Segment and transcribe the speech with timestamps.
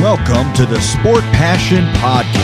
[0.00, 2.36] Welcome to the Sport Passion Podcast.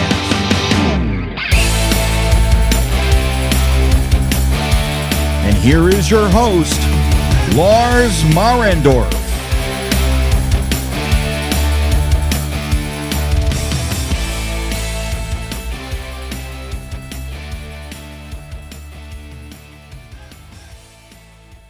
[5.44, 6.80] And here is your host,
[7.56, 9.23] Lars Marendorf.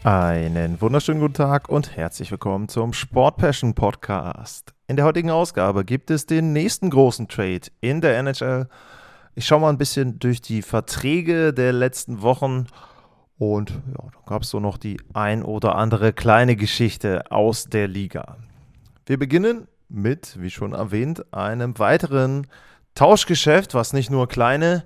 [0.04, 4.74] Einen wunderschönen guten Tag und herzlich willkommen zum Sport Passion Podcast.
[4.86, 8.68] In der heutigen Ausgabe gibt es den nächsten großen Trade in der NHL.
[9.34, 12.66] Ich schaue mal ein bisschen durch die Verträge der letzten Wochen
[13.38, 17.88] und ja, da gab es so noch die ein oder andere kleine Geschichte aus der
[17.88, 18.36] Liga.
[19.06, 22.46] Wir beginnen mit, wie schon erwähnt, einem weiteren
[22.94, 24.84] Tauschgeschäft, was nicht nur kleine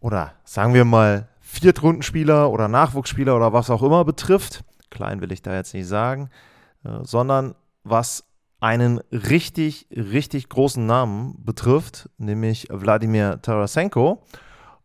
[0.00, 5.40] oder sagen wir mal Viertrundenspieler oder Nachwuchsspieler oder was auch immer betrifft, klein will ich
[5.40, 6.28] da jetzt nicht sagen,
[6.84, 8.24] äh, sondern was
[8.60, 14.22] einen richtig, richtig großen Namen betrifft, nämlich Wladimir Tarasenko.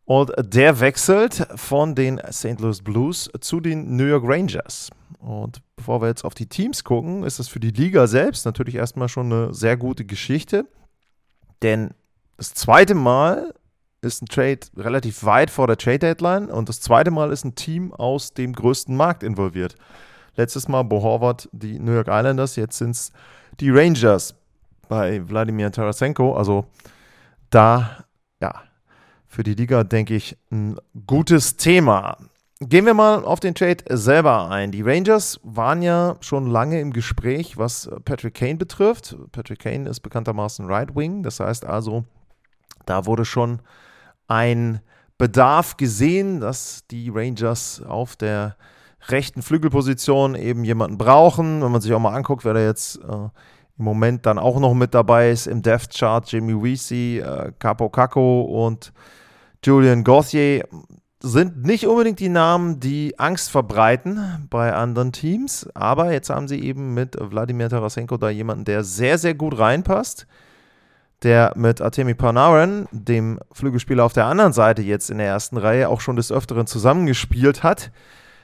[0.05, 2.59] Und der wechselt von den St.
[2.59, 4.89] Louis Blues zu den New York Rangers.
[5.19, 8.75] Und bevor wir jetzt auf die Teams gucken, ist das für die Liga selbst natürlich
[8.75, 10.65] erstmal schon eine sehr gute Geschichte.
[11.61, 11.93] Denn
[12.37, 13.53] das zweite Mal
[14.03, 17.55] ist ein Trade relativ weit vor der Trade Deadline und das zweite Mal ist ein
[17.55, 19.75] Team aus dem größten Markt involviert.
[20.35, 23.11] Letztes Mal Bo Horvath, die New York Islanders, jetzt sind es
[23.59, 24.35] die Rangers
[24.89, 26.35] bei Wladimir Tarasenko.
[26.35, 26.65] Also
[27.49, 28.05] da,
[28.41, 28.63] ja,
[29.27, 32.17] für die Liga denke ich ein gutes Thema.
[32.59, 34.71] Gehen wir mal auf den Trade selber ein.
[34.71, 39.15] Die Rangers waren ja schon lange im Gespräch, was Patrick Kane betrifft.
[39.31, 42.05] Patrick Kane ist bekanntermaßen Right Wing, das heißt also,
[42.85, 43.59] da wurde schon
[44.33, 44.79] ein
[45.17, 48.57] Bedarf gesehen, dass die Rangers auf der
[49.07, 51.61] rechten Flügelposition eben jemanden brauchen.
[51.61, 53.29] Wenn man sich auch mal anguckt, wer da jetzt äh,
[53.77, 57.89] im Moment dann auch noch mit dabei ist im Death Chart, Jimmy Weesey, äh, Capo
[57.89, 58.91] Caco und
[59.63, 60.67] Julian Gauthier,
[61.19, 66.61] sind nicht unbedingt die Namen, die Angst verbreiten bei anderen Teams, aber jetzt haben sie
[66.61, 70.27] eben mit Wladimir Tarasenko da jemanden, der sehr, sehr gut reinpasst
[71.23, 75.89] der mit Artemi Panarin, dem Flügelspieler auf der anderen Seite jetzt in der ersten Reihe,
[75.89, 77.91] auch schon des Öfteren zusammengespielt hat.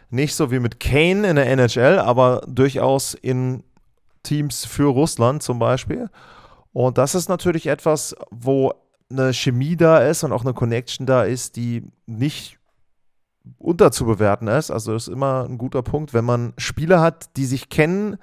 [0.10, 3.64] Nicht so wie mit Kane in der NHL, aber durchaus in
[4.24, 6.10] Teams für Russland zum Beispiel.
[6.74, 8.74] Und das ist natürlich etwas, wo
[9.12, 12.58] eine Chemie da ist und auch eine Connection da ist, die nicht
[13.58, 14.72] unterzubewerten ist.
[14.72, 18.18] Also das ist immer ein guter Punkt, wenn man Spieler hat, die sich kennen,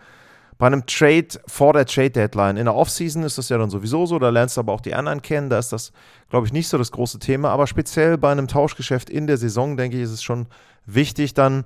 [0.59, 2.57] bei einem Trade vor der Trade Deadline.
[2.57, 4.95] In der Offseason ist das ja dann sowieso so, da lernst du aber auch die
[4.95, 5.93] anderen kennen, da ist das,
[6.31, 9.77] glaube ich, nicht so das große Thema, aber speziell bei einem Tauschgeschäft in der Saison,
[9.77, 10.47] denke ich, ist es schon
[10.87, 11.65] wichtig dann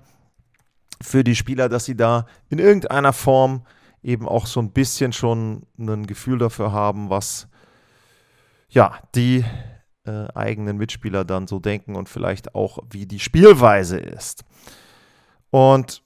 [1.01, 3.65] für die Spieler, dass sie da in irgendeiner Form
[4.03, 7.49] eben auch so ein bisschen schon ein Gefühl dafür haben, was
[8.69, 9.45] ja, die
[10.05, 14.45] äh, eigenen Mitspieler dann so denken und vielleicht auch, wie die Spielweise ist.
[15.51, 16.03] Und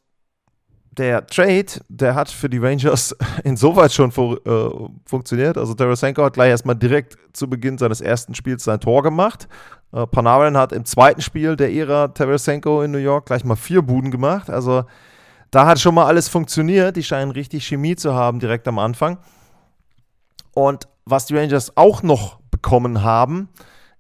[0.99, 5.59] der Trade, der hat für die Rangers insoweit schon fu äh, funktioniert.
[5.59, 9.49] Also Tarasenko hat gleich erstmal direkt zu Beginn seines ersten Spiels sein Tor gemacht.
[9.93, 13.82] Äh, Panarin hat im zweiten Spiel der Ära Tarasenko in New York gleich mal vier
[13.82, 14.50] Buden gemacht.
[14.50, 14.84] Also
[15.50, 16.97] da hat schon mal alles funktioniert.
[16.97, 19.19] Die scheinen richtig Chemie zu haben direkt am Anfang.
[20.53, 23.49] Und was die Rangers auch noch bekommen haben,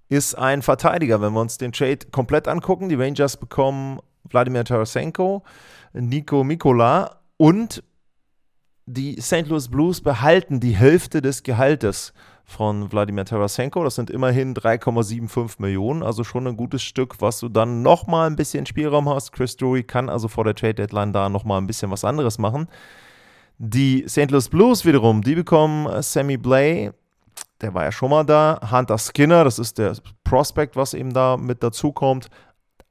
[0.08, 1.20] ist ein Verteidiger.
[1.20, 4.00] Wenn wir uns den Trade komplett angucken, die Rangers bekommen
[4.34, 5.42] Wladimir Tarasenko,
[5.94, 7.82] Nico Mikola und
[8.86, 9.46] die St.
[9.46, 12.12] Louis Blues behalten die Hälfte des Gehaltes
[12.44, 13.82] von Wladimir Tarasenko.
[13.82, 18.36] Das sind immerhin 3,75 Millionen, also schon ein gutes Stück, was du dann nochmal ein
[18.36, 19.32] bisschen Spielraum hast.
[19.32, 22.68] Chris Drury kann also vor der Trade Deadline da nochmal ein bisschen was anderes machen.
[23.56, 24.30] Die St.
[24.30, 26.90] Louis Blues wiederum, die bekommen Sammy Blay,
[27.60, 28.60] der war ja schon mal da.
[28.70, 32.28] Hunter Skinner, das ist der Prospect, was eben da mit dazukommt.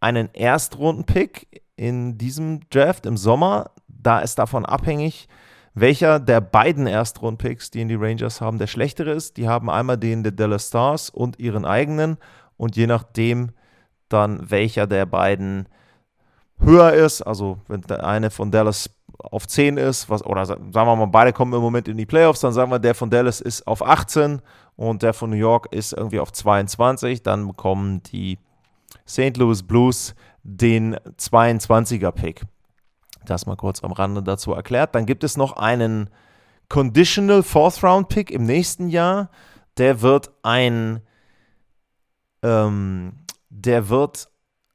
[0.04, 3.72] Einen Erstrunden-Pick in diesem Draft im Sommer.
[3.88, 5.30] Da ist davon abhängig,
[5.76, 9.38] welcher der beiden Erstrunden-Picks, die in die Rangers haben, der schlechtere ist.
[9.38, 12.18] Die haben einmal den der Dallas Stars und ihren eigenen.
[12.58, 13.52] Und je nachdem
[14.10, 15.70] dann, welcher der beiden
[16.60, 18.90] höher ist, also wenn der eine von Dallas
[19.20, 22.42] auf 10 ist, was, oder sagen wir mal, beide kommen im Moment in die Playoffs,
[22.42, 24.42] dann sagen wir, der von Dallas ist auf 18
[24.76, 28.38] und der von New York ist irgendwie auf 22, dann bekommen die
[29.08, 29.38] St.
[29.38, 32.44] Louis Blues den 22er-Pick.
[33.26, 34.96] Das mal kurz am Rande dazu erklärt.
[34.96, 36.10] Dann gibt es noch einen
[36.70, 39.30] Conditional Fourth Round Pick im nächsten Jahr.
[39.78, 41.02] Der wird ein,
[42.42, 43.14] ähm,
[43.50, 44.30] der wird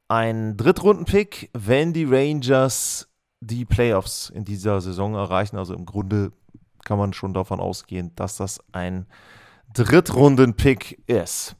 [0.07, 3.07] ein Drittrunden-Pick, wenn die Rangers
[3.41, 5.57] die Playoffs in dieser Saison erreichen.
[5.57, 6.31] Also im Grunde
[6.83, 9.05] kann man schon davon ausgehen, dass das ein
[9.73, 11.55] Drittrunden-Pick ist.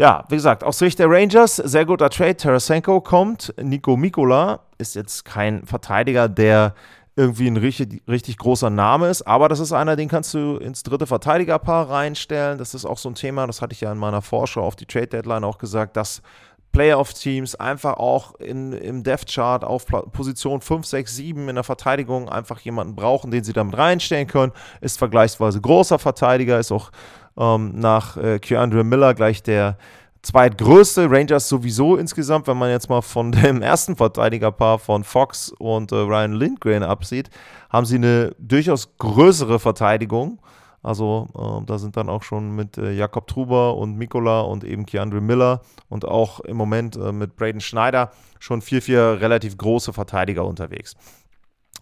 [0.00, 2.36] Ja, wie gesagt, aus Sicht der Rangers, sehr guter Trade.
[2.36, 3.52] Tarasenko kommt.
[3.60, 6.74] Nico Mikola ist jetzt kein Verteidiger, der
[7.16, 10.84] irgendwie ein richtig, richtig großer Name ist, aber das ist einer, den kannst du ins
[10.84, 12.58] dritte Verteidigerpaar reinstellen.
[12.58, 14.86] Das ist auch so ein Thema, das hatte ich ja in meiner Vorschau auf die
[14.86, 16.22] Trade Deadline auch gesagt, dass
[16.70, 22.60] Playoff-Teams einfach auch in, im Depth-Chart auf Position 5, 6, 7 in der Verteidigung einfach
[22.60, 24.52] jemanden brauchen, den sie damit reinstellen können.
[24.80, 26.92] Ist vergleichsweise großer Verteidiger, ist auch
[27.38, 29.78] ähm, nach äh, Keandre Miller gleich der
[30.22, 31.10] zweitgrößte.
[31.10, 35.96] Rangers sowieso insgesamt, wenn man jetzt mal von dem ersten Verteidigerpaar von Fox und äh,
[35.96, 37.30] Ryan Lindgren absieht,
[37.70, 40.40] haben sie eine durchaus größere Verteidigung.
[40.82, 44.86] Also äh, da sind dann auch schon mit äh, Jakob Truber und Mikola und eben
[44.86, 49.92] Keandre Miller und auch im Moment äh, mit Braden Schneider schon vier, vier relativ große
[49.92, 50.94] Verteidiger unterwegs.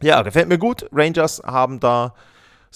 [0.01, 0.87] Ja, gefällt mir gut.
[0.93, 2.15] Rangers haben da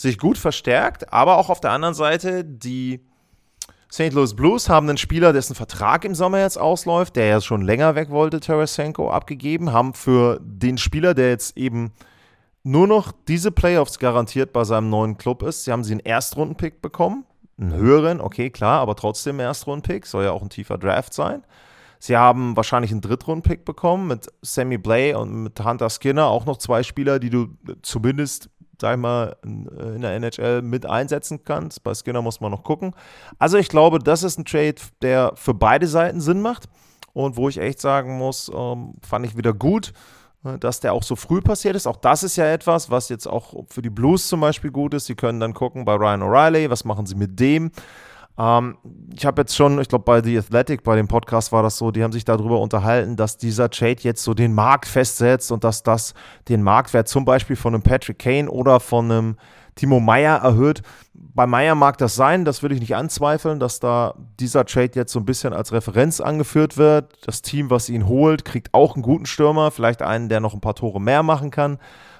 [0.00, 3.00] sich gut verstärkt, aber auch auf der anderen Seite die
[3.92, 4.12] St.
[4.12, 7.96] Louis Blues haben einen Spieler, dessen Vertrag im Sommer jetzt ausläuft, der ja schon länger
[7.96, 11.92] weg wollte, Tarasenko, abgegeben, haben für den Spieler, der jetzt eben
[12.62, 16.80] nur noch diese Playoffs garantiert bei seinem neuen Club ist, sie haben sie einen Erstrundenpick
[16.80, 17.24] bekommen,
[17.58, 21.42] einen höheren, okay, klar, aber trotzdem Erstrundenpick, soll ja auch ein tiefer Draft sein.
[21.98, 26.56] Sie haben wahrscheinlich einen Drittrundenpick bekommen mit Sammy Blay und mit Hunter Skinner, auch noch
[26.56, 27.48] zwei Spieler, die du
[27.82, 28.48] zumindest
[28.80, 31.82] sag ich mal, in der NHL mit einsetzen kannst.
[31.82, 32.94] Bei Skinner muss man noch gucken.
[33.38, 36.68] Also ich glaube, das ist ein Trade, der für beide Seiten Sinn macht
[37.12, 39.92] und wo ich echt sagen muss, ähm, fand ich wieder gut,
[40.44, 41.86] äh, dass der auch so früh passiert ist.
[41.86, 45.06] Auch das ist ja etwas, was jetzt auch für die Blues zum Beispiel gut ist.
[45.06, 47.70] Sie können dann gucken bei Ryan O'Reilly, was machen sie mit dem.
[48.38, 48.78] Ähm,
[49.14, 51.90] ich habe jetzt schon, ich glaube, bei The Athletic, bei dem Podcast war das so,
[51.90, 55.82] die haben sich darüber unterhalten, dass dieser Trade jetzt so den Markt festsetzt und dass
[55.82, 56.14] das
[56.48, 59.36] den Marktwert zum Beispiel von einem Patrick Kane oder von einem
[59.74, 60.82] Timo Meyer erhöht.
[61.14, 65.12] Bei Meyer mag das sein, das würde ich nicht anzweifeln, dass da dieser Trade jetzt
[65.12, 67.26] so ein bisschen als Referenz angeführt wird.
[67.26, 70.60] Das Team, was ihn holt, kriegt auch einen guten Stürmer, vielleicht einen, der noch ein
[70.60, 71.78] paar Tore mehr machen kann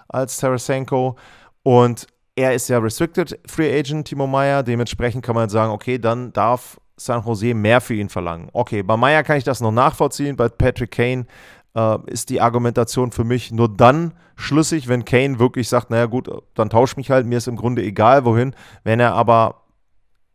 [0.09, 1.17] als Tarasenko.
[1.63, 2.07] Und
[2.41, 4.63] er ist ja Restricted Free Agent, Timo Meyer.
[4.63, 8.49] Dementsprechend kann man sagen, okay, dann darf San Jose mehr für ihn verlangen.
[8.53, 10.37] Okay, bei Meyer kann ich das noch nachvollziehen.
[10.37, 11.27] Bei Patrick Kane
[11.75, 16.31] äh, ist die Argumentation für mich nur dann schlüssig, wenn Kane wirklich sagt, naja gut,
[16.55, 18.55] dann tausch mich halt, mir ist im Grunde egal wohin.
[18.85, 19.63] Wenn er aber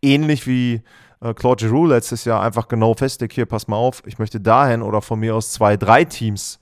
[0.02, 0.82] ähnlich wie
[1.22, 4.82] äh, Claude Giroux letztes Jahr einfach genau festlegt, hier, pass mal auf, ich möchte dahin
[4.82, 6.60] oder von mir aus zwei, drei Teams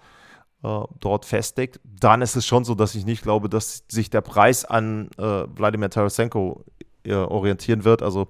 [0.63, 4.63] dort festigt, dann ist es schon so, dass ich nicht glaube, dass sich der Preis
[4.63, 6.63] an äh, Wladimir Tarasenko
[7.03, 8.01] äh, orientieren wird.
[8.01, 8.29] Also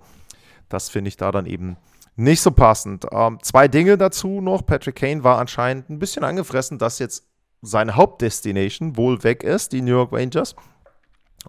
[0.67, 1.77] das finde ich da dann eben
[2.15, 3.05] nicht so passend.
[3.11, 4.65] Ähm, zwei Dinge dazu noch.
[4.65, 7.27] Patrick Kane war anscheinend ein bisschen angefressen, dass jetzt
[7.61, 10.55] seine Hauptdestination wohl weg ist, die New York Rangers.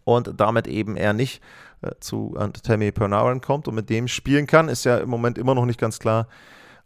[0.05, 1.43] Und damit eben er nicht
[1.83, 4.69] äh, zu Tammy Pernaren kommt und mit dem spielen kann.
[4.69, 6.29] Ist ja im Moment immer noch nicht ganz klar,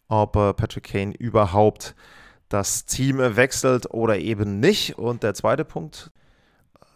[0.08, 1.94] ob äh, Patrick Kane überhaupt
[2.48, 4.98] das Team wechselt oder eben nicht.
[4.98, 6.10] Und der zweite Punkt,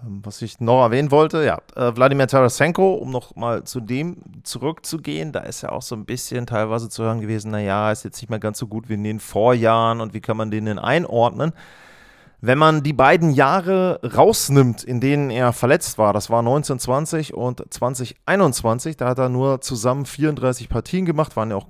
[0.03, 4.17] ähm, was ich noch erwähnen wollte, ja, äh, Wladimir Tarasenko, um noch mal zu dem
[4.43, 8.21] zurückzugehen, da ist ja auch so ein bisschen teilweise zu hören gewesen, naja, ist jetzt
[8.21, 10.79] nicht mehr ganz so gut wie in den Vorjahren und wie kann man den denn
[10.79, 11.53] einordnen?
[12.45, 17.63] Wenn man die beiden Jahre rausnimmt, in denen er verletzt war, das war 1920 und
[17.73, 21.69] 2021, da hat er nur zusammen 34 Partien gemacht, waren ja auch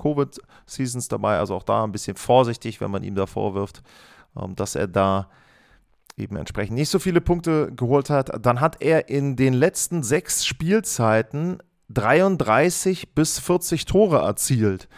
[0.73, 3.83] Covid-Seasons dabei, also auch da ein bisschen vorsichtig, wenn man ihm da vorwirft,
[4.41, 5.29] ähm, dass er da
[6.17, 8.45] eben entsprechend nicht so viele Punkte geholt hat.
[8.45, 14.89] Dann hat er in den letzten sechs Spielzeiten 33 bis 40 Tore erzielt.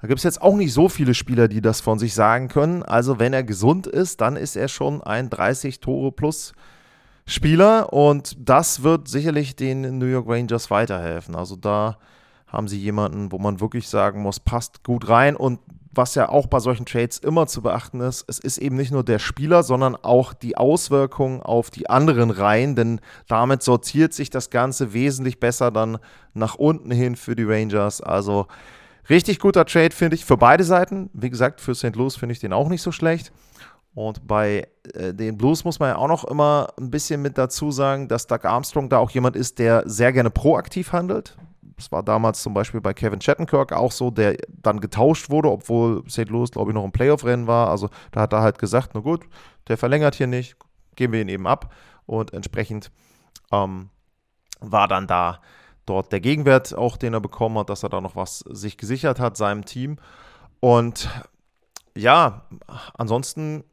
[0.00, 2.82] Da gibt es jetzt auch nicht so viele Spieler, die das von sich sagen können.
[2.82, 6.52] Also wenn er gesund ist, dann ist er schon ein 30 Tore plus
[7.26, 11.34] Spieler und das wird sicherlich den New York Rangers weiterhelfen.
[11.34, 11.98] Also da
[12.56, 15.60] haben sie jemanden, wo man wirklich sagen muss, passt gut rein und
[15.92, 19.02] was ja auch bei solchen Trades immer zu beachten ist, es ist eben nicht nur
[19.02, 24.50] der Spieler, sondern auch die Auswirkungen auf die anderen Reihen, denn damit sortiert sich das
[24.50, 25.98] Ganze wesentlich besser dann
[26.34, 28.02] nach unten hin für die Rangers.
[28.02, 28.46] Also
[29.08, 31.10] Richtig guter Trade, finde ich, für beide Seiten.
[31.12, 31.94] Wie gesagt, für St.
[31.94, 33.32] Louis finde ich den auch nicht so schlecht.
[33.94, 37.70] Und bei äh, den Blues muss man ja auch noch immer ein bisschen mit dazu
[37.70, 41.36] sagen, dass Doug Armstrong da auch jemand ist, der sehr gerne proaktiv handelt.
[41.76, 46.02] Das war damals zum Beispiel bei Kevin Shattenkirk auch so, der dann getauscht wurde, obwohl
[46.08, 46.28] St.
[46.28, 47.68] Louis, glaube ich, noch im Playoff-Rennen war.
[47.68, 49.24] Also da hat er halt gesagt, na gut,
[49.68, 50.56] der verlängert hier nicht,
[50.94, 51.74] geben wir ihn eben ab.
[52.06, 52.90] Und entsprechend
[53.52, 53.90] ähm,
[54.60, 55.40] war dann da
[55.86, 59.20] dort der Gegenwert auch, den er bekommen hat, dass er da noch was sich gesichert
[59.20, 59.98] hat, seinem Team.
[60.60, 61.08] Und
[61.96, 62.42] ja,
[62.94, 63.64] ansonsten,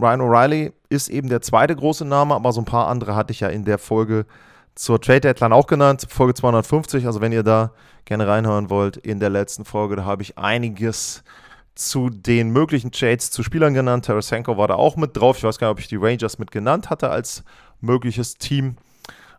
[0.00, 3.40] Ryan O'Reilly ist eben der zweite große Name, aber so ein paar andere hatte ich
[3.40, 4.26] ja in der Folge
[4.74, 7.06] zur Trade Deadline auch genannt, Folge 250.
[7.06, 7.72] Also wenn ihr da
[8.04, 11.22] gerne reinhören wollt, in der letzten Folge, da habe ich einiges
[11.74, 14.04] zu den möglichen Trades zu Spielern genannt.
[14.04, 15.38] Tarasenko war da auch mit drauf.
[15.38, 17.44] Ich weiß gar nicht, ob ich die Rangers mit genannt hatte als
[17.80, 18.76] mögliches Team.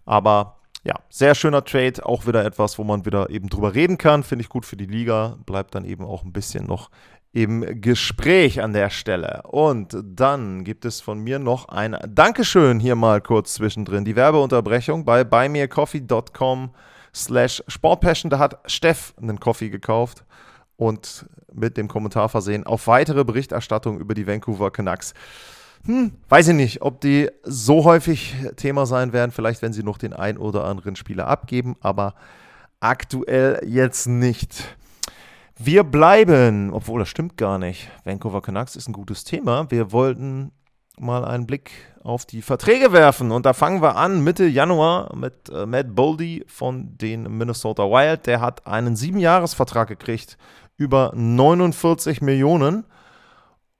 [0.06, 2.06] Aber ja, sehr schöner Trade.
[2.06, 4.24] Auch wieder etwas, wo man wieder eben drüber reden kann.
[4.24, 5.38] Finde ich gut für die Liga.
[5.46, 6.90] Bleibt dann eben auch ein bisschen noch
[7.36, 9.42] im Gespräch an der Stelle.
[9.44, 14.06] Und dann gibt es von mir noch ein Dankeschön hier mal kurz zwischendrin.
[14.06, 16.70] Die Werbeunterbrechung bei buymeacoffee.com
[17.14, 18.30] slash sportpassion.
[18.30, 20.24] Da hat Steff einen Coffee gekauft
[20.78, 25.14] und mit dem Kommentar versehen auf weitere Berichterstattung über die Vancouver Canucks.
[25.86, 29.98] Hm, weiß ich nicht, ob die so häufig Thema sein werden, vielleicht wenn sie noch
[29.98, 32.16] den ein oder anderen Spieler abgeben, aber
[32.80, 34.78] aktuell jetzt nicht.
[35.58, 37.90] Wir bleiben, obwohl das stimmt gar nicht.
[38.04, 39.72] Vancouver Canucks ist ein gutes Thema.
[39.72, 40.52] Wir wollten
[41.00, 41.72] mal einen Blick
[42.04, 46.44] auf die Verträge werfen und da fangen wir an Mitte Januar mit äh, Matt Boldy
[46.48, 48.28] von den Minnesota Wild.
[48.28, 50.38] Der hat einen Siebenjahresvertrag gekriegt
[50.76, 52.86] über 49 Millionen.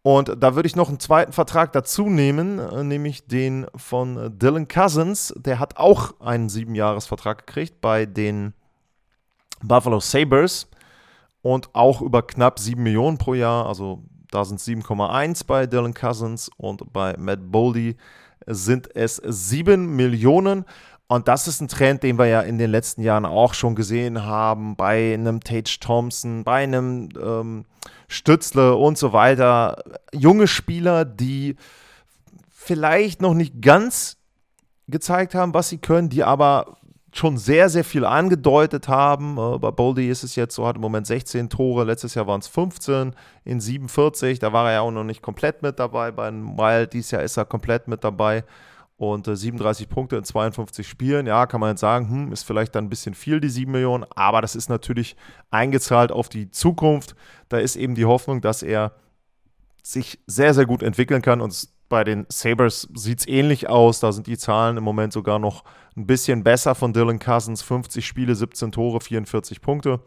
[0.02, 4.70] Und da würde ich noch einen zweiten Vertrag dazu nehmen, äh, nämlich den von Dylan
[4.70, 5.34] Cousins.
[5.36, 8.54] Der hat auch einen Siebenjahresvertrag gekriegt bei den
[9.62, 10.70] Buffalo Sabres
[11.46, 13.68] und auch über knapp 7 Millionen pro Jahr.
[13.68, 17.98] Also da sind es 7,1 bei Dylan Cousins und bei Matt Boldy
[18.48, 20.66] sind es 7 Millionen.
[21.06, 24.24] Und das ist ein Trend, den wir ja in den letzten Jahren auch schon gesehen
[24.24, 27.66] haben, bei einem Tage Thompson, bei einem ähm,
[28.08, 29.84] Stützle und so weiter.
[30.16, 31.58] Junge Spieler, die
[32.50, 34.18] vielleicht noch nicht ganz
[34.88, 36.78] gezeigt haben, was sie können, die aber
[37.18, 39.38] schon sehr, sehr viel angedeutet haben.
[39.38, 42.42] Äh, bei Boldy ist es jetzt so, hat im Moment 16 Tore, letztes Jahr waren
[42.42, 46.12] es 15 in 47, da war er ja auch noch nicht komplett mit dabei.
[46.12, 48.44] Bei Wild dieses Jahr ist er komplett mit dabei
[48.98, 51.26] und äh, 37 Punkte in 52 Spielen.
[51.26, 54.06] Ja, kann man jetzt sagen, hm, ist vielleicht dann ein bisschen viel, die 7 Millionen,
[54.16, 55.16] aber das ist natürlich
[55.52, 57.16] eingezahlt auf die Zukunft.
[57.50, 58.94] Da ist eben die Hoffnung, dass er
[59.84, 64.00] sich sehr, sehr gut entwickeln kann und bei den Sabres sieht es ähnlich aus.
[64.00, 65.64] Da sind die Zahlen im Moment sogar noch
[65.98, 67.62] ein bisschen besser von Dylan Cousins.
[67.62, 70.02] 50 Spiele, 17 Tore, 44 Punkte.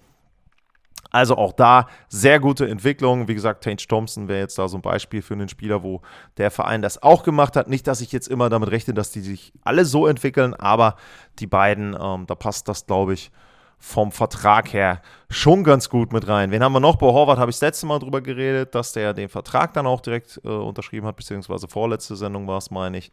[1.10, 3.28] Also auch da sehr gute Entwicklung.
[3.28, 6.02] Wie gesagt, Tage Thompson wäre jetzt da so ein Beispiel für einen Spieler, wo
[6.36, 7.68] der Verein das auch gemacht hat.
[7.68, 10.96] Nicht, dass ich jetzt immer damit rechne, dass die sich alle so entwickeln, aber
[11.38, 13.30] die beiden, ähm, da passt das, glaube ich,
[13.78, 16.50] vom Vertrag her schon ganz gut mit rein.
[16.50, 16.96] Wen haben wir noch?
[16.96, 20.00] Bei Horvath habe ich das letzte Mal drüber geredet, dass der den Vertrag dann auch
[20.00, 23.12] direkt äh, unterschrieben hat, beziehungsweise vorletzte Sendung war es, meine ich.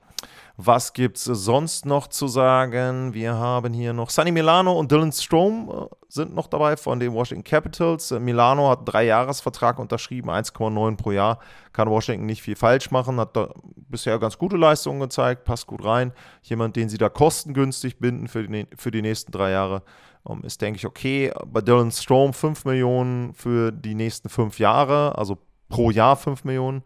[0.56, 3.14] Was gibt es sonst noch zu sagen?
[3.14, 7.14] Wir haben hier noch Sunny Milano und Dylan Strom äh, sind noch dabei von den
[7.14, 8.12] Washington Capitals.
[8.12, 11.40] Äh, Milano hat einen Dreijahresvertrag unterschrieben, 1,9 pro Jahr.
[11.74, 13.38] Kann Washington nicht viel falsch machen, hat
[13.76, 16.14] bisher ganz gute Leistungen gezeigt, passt gut rein.
[16.44, 19.84] Jemand, den sie da kostengünstig binden für die, für die nächsten drei Jahre.
[20.28, 21.32] Um, ist, denke ich, okay.
[21.46, 25.38] Bei Dylan Strom 5 Millionen für die nächsten fünf Jahre, also
[25.70, 26.84] pro Jahr 5 Millionen.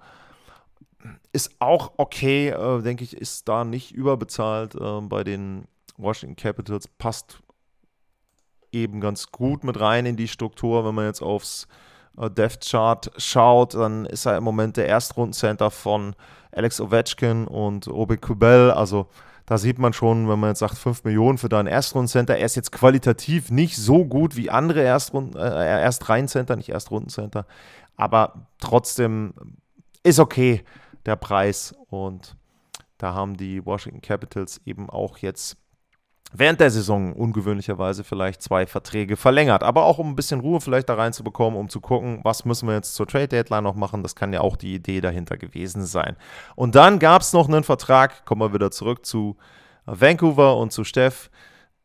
[1.32, 6.90] Ist auch okay, äh, denke ich, ist da nicht überbezahlt äh, bei den Washington Capitals.
[6.90, 7.40] Passt
[8.74, 10.86] eben ganz gut mit rein in die Struktur.
[10.86, 11.70] Wenn man jetzt aufs
[12.18, 16.14] äh, Depth Chart schaut, dann ist er im Moment der Erstrundencenter von
[16.52, 18.72] Alex Ovechkin und Obi Kubel.
[18.72, 19.08] Also
[19.50, 22.56] da sieht man schon, wenn man jetzt sagt, 5 Millionen für deinen Erstrundencenter, er ist
[22.56, 27.48] jetzt qualitativ nicht so gut wie andere Erstrund, äh, Erstreihencenter, nicht Erstrundencenter,
[27.98, 29.34] aber trotzdem
[30.04, 30.64] ist okay
[31.08, 31.74] der Preis.
[31.90, 32.36] Und
[33.00, 35.58] da haben die Washington Capitals eben auch jetzt
[36.32, 39.64] während der Saison ungewöhnlicherweise vielleicht zwei Verträge verlängert.
[39.64, 42.76] Aber auch um ein bisschen Ruhe vielleicht da reinzubekommen, um zu gucken, was müssen wir
[42.76, 44.04] jetzt zur Trade Deadline noch machen.
[44.04, 46.16] Das kann ja auch die Idee dahinter gewesen sein.
[46.56, 49.38] Und dann gab es noch einen Vertrag, kommen wir wieder zurück zu
[49.86, 51.30] Vancouver und zu Steff.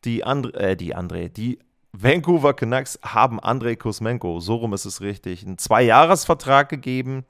[0.03, 1.57] Die, And äh, die André, die
[1.91, 7.25] Vancouver Canucks haben Andrei Kuzmenko, so rum ist es richtig, einen Zwei-Jahres-Vertrag gegeben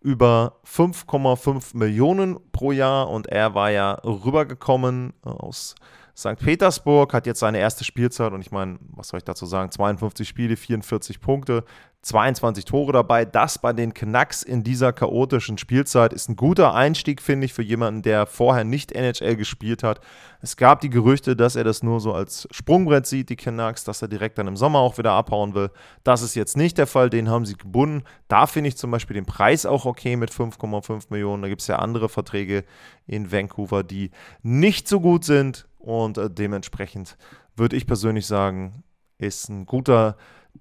[0.00, 5.74] über 5,5 Millionen pro Jahr und er war ja rübergekommen aus
[6.18, 6.36] St.
[6.36, 9.70] Petersburg hat jetzt seine erste Spielzeit und ich meine, was soll ich dazu sagen?
[9.70, 11.62] 52 Spiele, 44 Punkte,
[12.02, 13.24] 22 Tore dabei.
[13.24, 17.62] Das bei den Knacks in dieser chaotischen Spielzeit ist ein guter Einstieg, finde ich, für
[17.62, 20.00] jemanden, der vorher nicht NHL gespielt hat.
[20.40, 24.00] Es gab die Gerüchte, dass er das nur so als Sprungbrett sieht, die Canucks, dass
[24.00, 25.70] er direkt dann im Sommer auch wieder abhauen will.
[26.04, 28.04] Das ist jetzt nicht der Fall, den haben sie gebunden.
[28.28, 31.42] Da finde ich zum Beispiel den Preis auch okay mit 5,5 Millionen.
[31.42, 32.64] Da gibt es ja andere Verträge
[33.06, 34.12] in Vancouver, die
[34.42, 35.66] nicht so gut sind.
[35.78, 37.16] Und äh, dementsprechend
[37.56, 38.84] würde ich persönlich sagen,
[39.18, 40.16] ist ein guter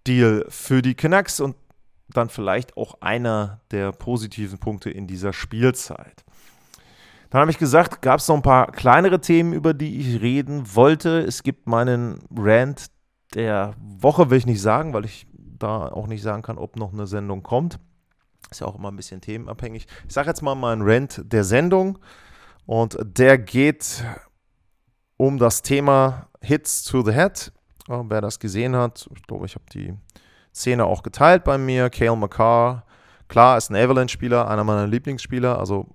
[0.06, 1.56] Deal für die Canucks und
[2.10, 6.24] dann vielleicht auch einer der positiven Punkte in dieser Spielzeit.
[7.30, 10.76] Dann habe ich gesagt, gab es noch ein paar kleinere Themen, über die ich reden
[10.76, 11.20] wollte.
[11.20, 12.88] Es gibt meinen Rant
[13.34, 16.94] der Woche, will ich nicht sagen, weil ich da auch nicht sagen kann, ob noch
[16.94, 17.80] eine Sendung kommt.
[18.50, 19.88] Ist ja auch immer ein bisschen themenabhängig.
[20.08, 22.00] Ich sage jetzt mal meinen Rant der Sendung
[22.66, 24.06] und der geht
[25.18, 27.52] um das Thema Hits to the Head.
[27.88, 29.94] Wer das gesehen hat, ich glaube, ich habe die
[30.54, 31.90] Szene auch geteilt bei mir.
[31.90, 32.84] Kale McCarr,
[33.28, 35.58] klar, ist ein Avalanche-Spieler, einer meiner Lieblingsspieler.
[35.58, 35.88] Also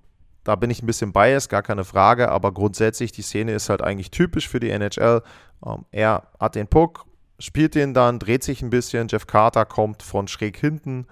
[0.43, 2.29] da bin ich ein bisschen biased, gar keine Frage.
[2.29, 5.21] Aber grundsätzlich, die Szene ist halt eigentlich typisch für die NHL.
[5.65, 7.05] Ähm, er hat den Puck,
[7.39, 9.07] spielt den dann, dreht sich ein bisschen.
[9.07, 11.07] Jeff Carter kommt von schräg hinten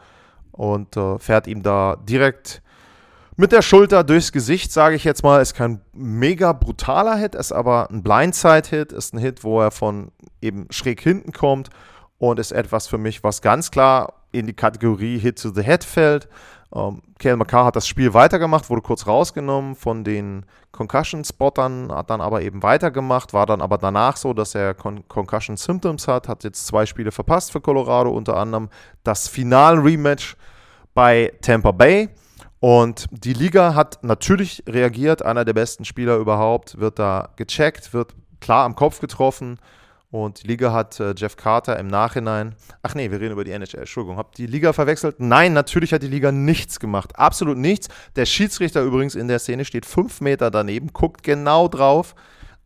[0.52, 2.62] und äh, fährt ihm da direkt
[3.42, 5.42] mit der Schulter durchs Gesicht, sage ich jetzt mal.
[5.42, 8.92] Ist kein mega brutaler Hit, ist aber ein Blindside-Hit.
[8.92, 11.72] Ist ein Hit, wo er von eben schräg hinten kommt
[12.20, 15.84] und ist etwas für mich, was ganz klar in die Kategorie Hit to the Head
[15.84, 16.30] fällt.
[16.74, 22.22] Ähm, Kale McCarr hat das Spiel weitergemacht, wurde kurz rausgenommen von den Concussion-Spottern, hat dann
[22.22, 26.44] aber eben weitergemacht, war dann aber danach so, dass er Con Concussion Symptoms hat, hat
[26.44, 28.70] jetzt zwei Spiele verpasst für Colorado, unter anderem
[29.04, 30.38] das Final-Rematch
[30.94, 32.10] bei Tampa Bay.
[32.62, 38.14] Und die Liga hat natürlich reagiert, einer der besten Spieler überhaupt, wird da gecheckt, wird
[38.40, 39.58] klar am Kopf getroffen
[40.12, 42.56] und die Liga hat äh, Jeff Carter im Nachhinein.
[42.84, 43.80] Ach nee, wir reden über die NHL.
[43.80, 45.16] Entschuldigung, habt die Liga verwechselt?
[45.20, 47.18] Nein, natürlich hat die Liga nichts gemacht.
[47.18, 47.88] Absolut nichts.
[48.18, 52.14] Der Schiedsrichter übrigens in der Szene steht fünf Meter daneben, guckt genau drauf.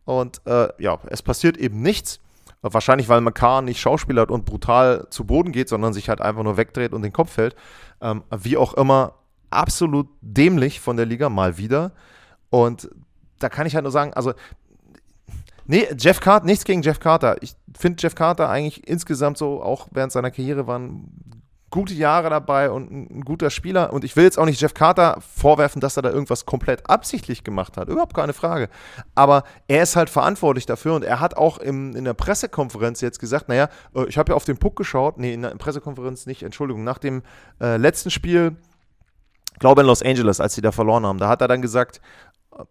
[0.04, 2.18] Und äh, ja, es passiert eben nichts.
[2.62, 6.42] Wahrscheinlich, weil McCarr nicht Schauspieler hat und brutal zu Boden geht, sondern sich halt einfach
[6.42, 7.54] nur wegdreht und den Kopf hält.
[8.00, 9.14] Ähm, wie auch immer,
[9.50, 11.92] absolut dämlich von der Liga, mal wieder.
[12.50, 12.90] Und
[13.38, 14.32] da kann ich halt nur sagen, also
[15.68, 17.42] Nee, Jeff Carter, nichts gegen Jeff Carter.
[17.42, 21.10] Ich finde Jeff Carter eigentlich insgesamt so, auch während seiner Karriere waren
[21.70, 23.92] gute Jahre dabei und ein, guter Spieler.
[23.92, 27.42] Und ich will jetzt auch nicht Jeff Carter vorwerfen, dass er da irgendwas komplett absichtlich
[27.42, 27.88] gemacht hat.
[27.88, 28.68] Überhaupt keine Frage.
[29.14, 33.18] Aber er ist halt verantwortlich dafür und er hat auch im, in der Pressekonferenz jetzt
[33.18, 35.18] gesagt, naja, äh, ich habe ja auf den Puck geschaut.
[35.18, 37.22] Nee, in der Pressekonferenz nicht, Entschuldigung, nach dem
[37.60, 38.56] äh, letzten Spiel,
[39.58, 42.00] glaube in Los Angeles, als sie da verloren haben, da hat er dann gesagt,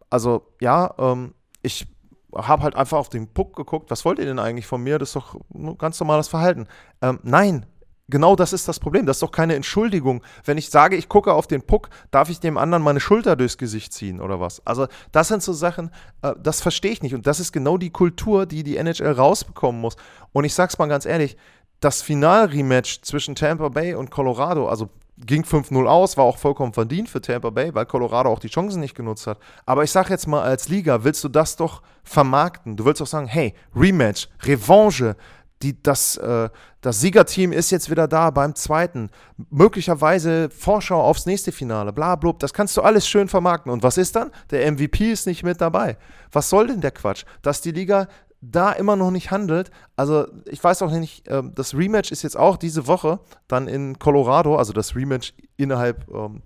[0.09, 1.87] also ja, ähm, ich
[2.35, 4.99] habe halt einfach auf den Puck geguckt, was wollt ihr denn eigentlich von mir?
[4.99, 6.67] Das ist doch ein ganz normales Verhalten.
[7.01, 7.65] Ähm, nein,
[8.09, 9.05] genau das ist das Problem.
[9.05, 10.21] Das ist doch keine Entschuldigung.
[10.43, 13.57] Wenn ich sage, ich gucke auf den Puck, darf ich dem anderen meine Schulter durchs
[13.57, 14.65] Gesicht ziehen oder was?
[14.65, 17.15] Also, das sind so Sachen, äh, das verstehe ich nicht.
[17.15, 19.95] Und das ist genau die Kultur, die die NHL rausbekommen muss.
[20.33, 21.37] Und ich sag's mal ganz ehrlich,
[21.79, 27.09] das Final-Rematch zwischen Tampa Bay und Colorado, also ging 5-0 aus, war auch vollkommen verdient
[27.09, 29.39] für Tampa Bay, weil Colorado auch die Chancen nicht genutzt hat.
[29.65, 32.75] Aber ich sage jetzt mal, als Liga willst du das doch vermarkten.
[32.75, 35.15] Du willst doch sagen, hey, Rematch, Revanche,
[35.61, 36.49] die, das, äh,
[36.81, 39.09] das Siegerteam ist jetzt wieder da beim zweiten.
[39.49, 42.39] Möglicherweise Vorschau aufs nächste Finale, bla, blub.
[42.39, 43.71] Das kannst du alles schön vermarkten.
[43.71, 44.31] Und was ist dann?
[44.51, 45.97] Der MVP ist nicht mit dabei.
[46.31, 47.23] Was soll denn der Quatsch?
[47.41, 48.07] Dass die Liga
[48.51, 49.71] da immer noch nicht handelt.
[49.95, 53.99] Also ich weiß auch nicht, äh, das Rematch ist jetzt auch diese Woche dann in
[53.99, 56.41] Colorado, also das Rematch innerhalb ähm,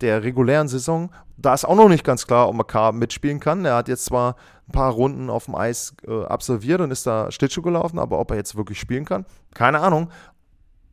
[0.00, 1.10] der regulären Saison.
[1.36, 3.64] Da ist auch noch nicht ganz klar, ob McCarr mitspielen kann.
[3.64, 4.36] Er hat jetzt zwar
[4.68, 8.30] ein paar Runden auf dem Eis äh, absolviert und ist da Schlittschuh gelaufen, aber ob
[8.30, 10.10] er jetzt wirklich spielen kann, keine Ahnung.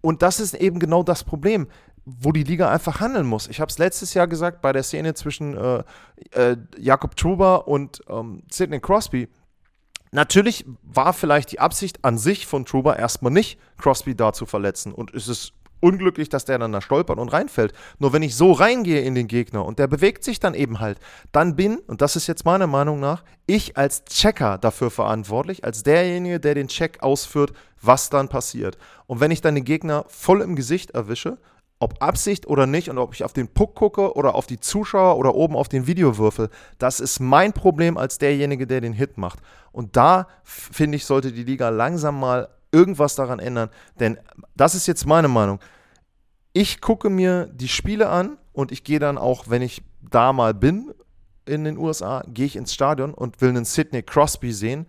[0.02, 1.68] Und das ist eben genau das Problem
[2.06, 3.48] wo die Liga einfach handeln muss.
[3.48, 5.84] Ich habe es letztes Jahr gesagt bei der Szene zwischen äh,
[6.32, 9.30] äh, Jakob Truber und ähm, Sidney Crosby
[10.12, 14.94] Natürlich war vielleicht die Absicht an sich von Truber erstmal nicht, Crosby da zu verletzen.
[14.94, 17.74] Und es ist unglücklich, dass der dann da stolpert und reinfällt.
[18.00, 21.00] Nur wenn ich so reingehe in den Gegner und der bewegt sich dann eben halt,
[21.32, 25.84] dann bin, und das ist jetzt meiner Meinung nach, ich als Checker dafür verantwortlich, als
[25.84, 28.78] derjenige, der den Check ausführt, was dann passiert.
[29.08, 31.38] Und wenn ich dann den Gegner voll im Gesicht erwische,
[31.82, 35.18] ob Absicht oder nicht und ob ich auf den Puck gucke oder auf die Zuschauer
[35.18, 39.40] oder oben auf den Videowürfel, das ist mein Problem als derjenige, der den Hit macht.
[39.72, 44.18] Und da finde ich, sollte die Liga langsam mal irgendwas daran ändern, denn
[44.56, 45.60] das ist jetzt meine Meinung.
[46.54, 50.54] Ich gucke mir die Spiele an und ich gehe dann auch, wenn ich da mal
[50.54, 50.94] bin
[51.46, 54.86] in den USA, gehe ich ins Stadion und will einen Sidney Crosby sehen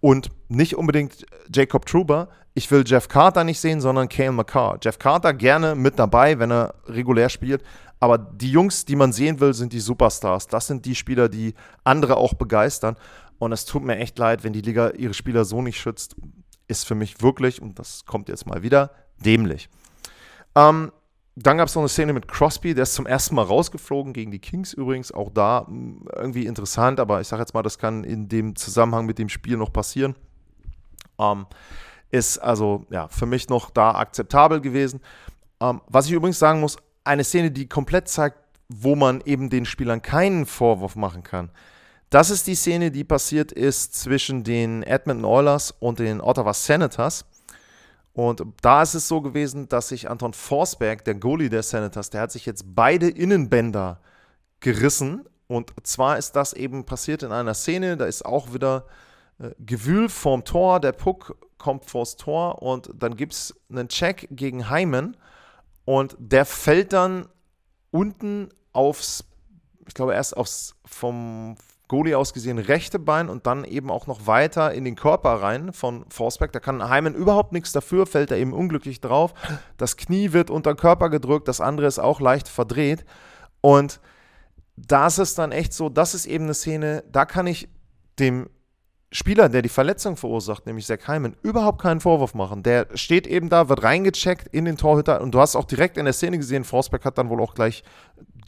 [0.00, 1.24] und nicht unbedingt
[1.54, 2.28] Jacob Truber.
[2.54, 4.78] Ich will Jeff Carter nicht sehen, sondern Kale McCarr.
[4.82, 7.62] Jeff Carter gerne mit dabei, wenn er regulär spielt.
[7.98, 10.48] Aber die Jungs, die man sehen will, sind die Superstars.
[10.48, 12.96] Das sind die Spieler, die andere auch begeistern.
[13.38, 16.16] Und es tut mir echt leid, wenn die Liga ihre Spieler so nicht schützt.
[16.68, 18.90] Ist für mich wirklich, und das kommt jetzt mal wieder,
[19.24, 19.68] dämlich.
[20.54, 20.92] Ähm,
[21.34, 24.30] dann gab es noch eine Szene mit Crosby, der ist zum ersten Mal rausgeflogen, gegen
[24.30, 25.12] die Kings übrigens.
[25.12, 29.06] Auch da hm, irgendwie interessant, aber ich sage jetzt mal, das kann in dem Zusammenhang
[29.06, 30.14] mit dem Spiel noch passieren.
[31.18, 31.46] Ähm,
[32.12, 35.00] ist also ja für mich noch da akzeptabel gewesen.
[35.60, 39.66] Ähm, was ich übrigens sagen muss, eine Szene, die komplett zeigt, wo man eben den
[39.66, 41.50] Spielern keinen Vorwurf machen kann.
[42.10, 47.24] Das ist die Szene, die passiert ist zwischen den Edmonton Oilers und den Ottawa Senators.
[48.12, 52.20] Und da ist es so gewesen, dass sich Anton Forsberg, der Goalie der Senators, der
[52.20, 54.00] hat sich jetzt beide Innenbänder
[54.60, 55.24] gerissen.
[55.46, 58.86] Und zwar ist das eben passiert in einer Szene, da ist auch wieder
[59.38, 64.28] äh, Gewühl vorm Tor, der Puck kommt vors Tor und dann gibt es einen Check
[64.30, 65.16] gegen Hyman
[65.84, 67.28] und der fällt dann
[67.90, 69.24] unten aufs,
[69.86, 74.26] ich glaube erst aufs vom Goalie aus gesehen rechte Bein und dann eben auch noch
[74.26, 76.50] weiter in den Körper rein von Forsberg.
[76.50, 79.34] Da kann Heimen überhaupt nichts dafür, fällt er eben unglücklich drauf.
[79.76, 83.04] Das Knie wird unter den Körper gedrückt, das andere ist auch leicht verdreht.
[83.60, 84.00] Und
[84.76, 87.68] da ist es dann echt so, das ist eben eine Szene, da kann ich
[88.18, 88.48] dem
[89.12, 92.62] Spieler, der die Verletzung verursacht, nämlich Zach Hyman, überhaupt keinen Vorwurf machen.
[92.62, 96.06] Der steht eben da, wird reingecheckt in den Torhüter und du hast auch direkt in
[96.06, 97.84] der Szene gesehen, Forsberg hat dann wohl auch gleich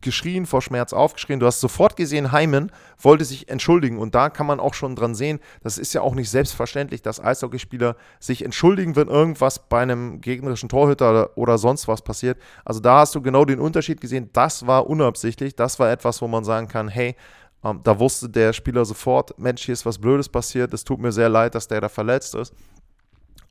[0.00, 1.40] geschrien, vor Schmerz aufgeschrien.
[1.40, 5.14] Du hast sofort gesehen, Hyman wollte sich entschuldigen und da kann man auch schon dran
[5.14, 10.20] sehen, das ist ja auch nicht selbstverständlich, dass Eishockeyspieler sich entschuldigen, wenn irgendwas bei einem
[10.20, 12.38] gegnerischen Torhüter oder sonst was passiert.
[12.64, 16.28] Also da hast du genau den Unterschied gesehen, das war unabsichtlich, das war etwas, wo
[16.28, 17.16] man sagen kann, hey,
[17.64, 21.12] ähm, da wusste der Spieler sofort, Mensch, hier ist was Blödes passiert, es tut mir
[21.12, 22.54] sehr leid, dass der da verletzt ist.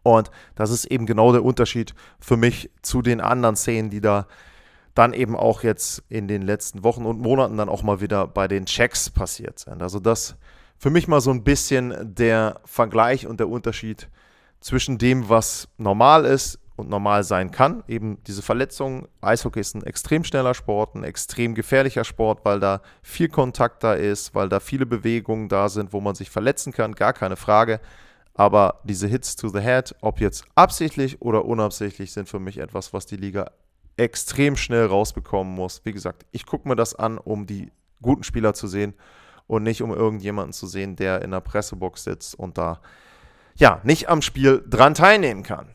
[0.03, 4.27] Und das ist eben genau der Unterschied für mich zu den anderen Szenen, die da
[4.93, 8.47] dann eben auch jetzt in den letzten Wochen und Monaten dann auch mal wieder bei
[8.47, 9.81] den Checks passiert sind.
[9.81, 10.35] Also das
[10.77, 14.09] für mich mal so ein bisschen der Vergleich und der Unterschied
[14.59, 17.83] zwischen dem, was normal ist und normal sein kann.
[17.87, 19.07] Eben diese Verletzungen.
[19.21, 23.93] Eishockey ist ein extrem schneller Sport, ein extrem gefährlicher Sport, weil da viel Kontakt da
[23.93, 27.79] ist, weil da viele Bewegungen da sind, wo man sich verletzen kann, gar keine Frage.
[28.33, 32.91] Aber diese Hits to the Head, ob jetzt absichtlich oder unabsichtlich, sind für mich etwas,
[32.91, 33.51] was die Liga
[33.95, 35.81] extrem schnell rausbekommen muss.
[35.83, 38.95] Wie gesagt, ich gucke mir das an, um die guten Spieler zu sehen
[39.45, 42.81] und nicht um irgendjemanden zu sehen, der in der Pressebox sitzt und da
[43.55, 45.67] ja nicht am Spiel dran teilnehmen kann.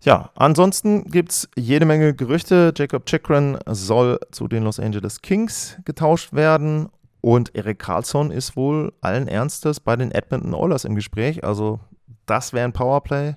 [0.00, 2.72] Ja, ansonsten gibt es jede Menge Gerüchte.
[2.76, 6.88] Jacob Chikrin soll zu den Los Angeles Kings getauscht werden
[7.20, 11.42] und Erik Karlsson ist wohl allen Ernstes bei den Edmonton Oilers im Gespräch.
[11.42, 11.80] Also
[12.26, 13.34] das wäre ein Powerplay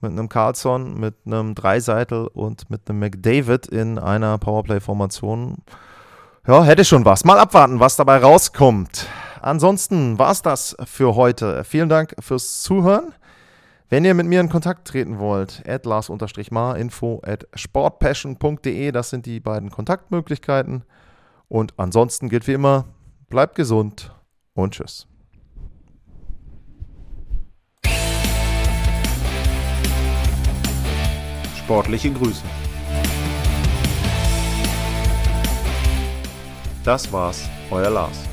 [0.00, 5.58] mit einem Carlson, mit einem Dreiseitel und mit einem McDavid in einer Powerplay-Formation.
[6.46, 7.24] Ja, hätte schon was.
[7.24, 9.06] Mal abwarten, was dabei rauskommt.
[9.42, 11.64] Ansonsten war es das für heute.
[11.64, 13.12] Vielen Dank fürs Zuhören.
[13.92, 19.26] Wenn ihr mit mir in Kontakt treten wollt, at lars-mar, info at sportpassion.de, das sind
[19.26, 20.84] die beiden Kontaktmöglichkeiten.
[21.48, 22.84] Und ansonsten gilt wie immer,
[23.28, 24.14] bleibt gesund
[24.54, 25.08] und tschüss.
[31.58, 32.44] Sportliche Grüße.
[36.84, 38.29] Das war's, euer Lars.